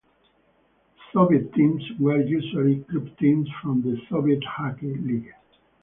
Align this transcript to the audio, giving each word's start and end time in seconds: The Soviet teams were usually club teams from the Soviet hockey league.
The 0.95 1.01
Soviet 1.13 1.53
teams 1.53 1.83
were 1.99 2.19
usually 2.23 2.83
club 2.89 3.15
teams 3.19 3.47
from 3.61 3.83
the 3.83 4.01
Soviet 4.09 4.43
hockey 4.45 4.95
league. 4.95 5.31